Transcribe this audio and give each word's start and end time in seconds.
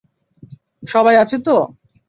সবাই 0.83 1.15
আছে 1.17 1.37
তো? 1.39 1.55